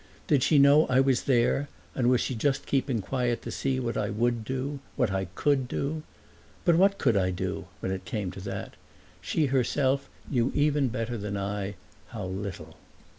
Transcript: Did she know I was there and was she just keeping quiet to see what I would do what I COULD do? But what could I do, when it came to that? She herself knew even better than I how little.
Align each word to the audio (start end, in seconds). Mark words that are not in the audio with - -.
Did 0.25 0.41
she 0.41 0.57
know 0.57 0.87
I 0.87 0.99
was 0.99 1.25
there 1.25 1.69
and 1.93 2.09
was 2.09 2.21
she 2.21 2.33
just 2.33 2.65
keeping 2.65 3.01
quiet 3.01 3.43
to 3.43 3.51
see 3.51 3.79
what 3.79 3.95
I 3.97 4.09
would 4.09 4.43
do 4.43 4.79
what 4.95 5.11
I 5.11 5.25
COULD 5.35 5.67
do? 5.67 6.01
But 6.65 6.75
what 6.75 6.97
could 6.97 7.15
I 7.15 7.29
do, 7.29 7.67
when 7.81 7.91
it 7.91 8.03
came 8.03 8.31
to 8.31 8.41
that? 8.41 8.73
She 9.21 9.45
herself 9.53 10.09
knew 10.27 10.51
even 10.55 10.87
better 10.87 11.19
than 11.19 11.37
I 11.37 11.75
how 12.07 12.25
little. 12.25 12.77